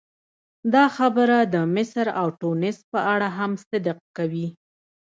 دا 0.73 0.85
خبره 0.97 1.37
د 1.53 1.55
مصر 1.75 2.05
او 2.19 2.27
ټونس 2.39 2.77
په 2.91 2.99
اړه 3.13 3.27
هم 3.37 3.51
صدق 3.67 3.97
کوي. 4.17 4.47